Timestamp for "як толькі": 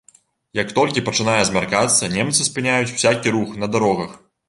0.59-1.03